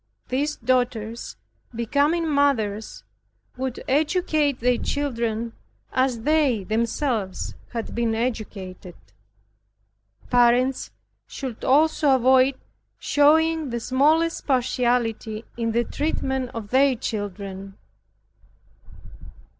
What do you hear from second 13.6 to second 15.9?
the smallest partiality in the